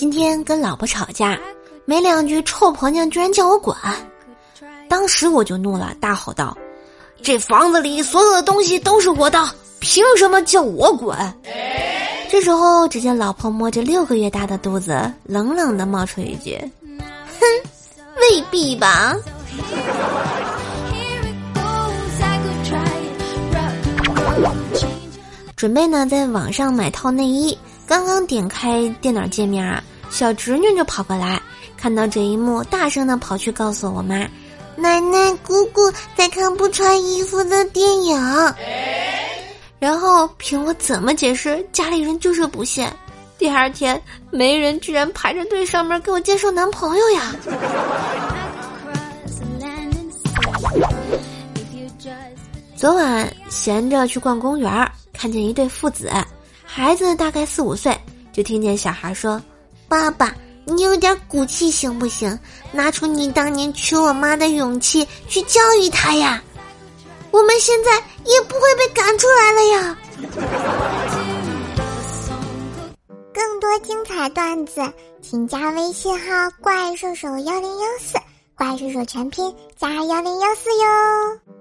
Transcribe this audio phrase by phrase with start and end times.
[0.00, 1.38] 今天跟老婆吵架，
[1.84, 3.76] 没两句，臭婆娘居然叫我滚。
[4.88, 6.56] 当时我就怒了，大吼道
[7.20, 9.46] ：“这房子里所有的东西都是我的，
[9.78, 11.14] 凭什么叫我滚？”
[12.32, 16.58] 这时候，只见老婆摸着六个月大的肚子，冷冷的冒出一句
[17.38, 17.44] ：“哼，
[18.22, 19.14] 未必吧。”
[25.54, 31.40] 准备呢，在网上买套内衣，刚刚点开电脑界面啊，小侄女就跑过来，
[31.76, 34.28] 看到这一幕，大声的跑去告诉我妈。
[34.76, 38.54] 奶奶、姑姑在看不穿衣服的电影，
[39.78, 42.86] 然后凭我怎么解释，家里人就是不信。
[43.38, 44.00] 第二天，
[44.30, 47.34] 媒人居然排着队上门给我介绍男朋友呀！
[52.76, 56.10] 昨晚闲着去逛公园，看见一对父子，
[56.64, 57.94] 孩子大概四五岁，
[58.32, 59.40] 就听见小孩说
[59.90, 60.34] ：“爸爸。”
[60.66, 62.38] 你有点骨气行不行？
[62.70, 66.40] 拿出你当年娶我妈的勇气去教育他呀！
[67.32, 67.90] 我们现在
[68.24, 69.98] 也不会被赶出来了呀！
[73.34, 74.80] 更多精彩段子，
[75.20, 76.26] 请加微信号
[76.62, 78.16] “怪兽手幺零幺四”，
[78.54, 81.59] 怪兽手全拼加幺零幺四哟。